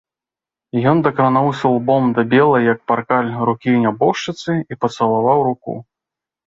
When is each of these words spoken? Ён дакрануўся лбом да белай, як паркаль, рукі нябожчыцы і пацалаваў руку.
Ён 0.91 0.97
дакрануўся 1.07 1.65
лбом 1.75 2.03
да 2.21 2.25
белай, 2.33 2.63
як 2.73 2.79
паркаль, 2.93 3.31
рукі 3.51 3.79
нябожчыцы 3.87 4.51
і 4.71 4.83
пацалаваў 4.85 5.39
руку. 5.53 5.71